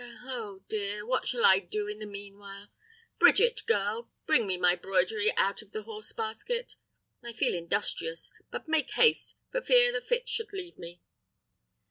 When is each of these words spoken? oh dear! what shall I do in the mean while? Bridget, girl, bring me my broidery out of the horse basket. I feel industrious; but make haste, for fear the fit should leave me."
oh 0.23 0.63
dear! 0.67 1.05
what 1.05 1.27
shall 1.27 1.45
I 1.45 1.59
do 1.59 1.87
in 1.87 1.99
the 1.99 2.07
mean 2.07 2.39
while? 2.39 2.69
Bridget, 3.19 3.61
girl, 3.67 4.09
bring 4.25 4.47
me 4.47 4.57
my 4.57 4.75
broidery 4.75 5.31
out 5.37 5.61
of 5.61 5.73
the 5.73 5.83
horse 5.83 6.11
basket. 6.11 6.75
I 7.21 7.33
feel 7.33 7.53
industrious; 7.53 8.33
but 8.49 8.67
make 8.67 8.89
haste, 8.93 9.35
for 9.51 9.61
fear 9.61 9.91
the 9.91 10.01
fit 10.01 10.27
should 10.27 10.53
leave 10.53 10.79
me." 10.79 11.01